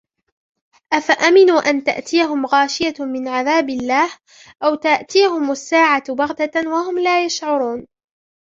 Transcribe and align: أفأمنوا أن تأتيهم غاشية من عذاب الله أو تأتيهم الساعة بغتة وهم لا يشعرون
أفأمنوا 0.93 1.59
أن 1.69 1.83
تأتيهم 1.83 2.45
غاشية 2.45 2.93
من 2.99 3.27
عذاب 3.27 3.69
الله 3.69 4.09
أو 4.63 4.75
تأتيهم 4.75 5.51
الساعة 5.51 6.13
بغتة 6.13 6.69
وهم 6.69 6.99
لا 6.99 7.25
يشعرون 7.25 7.87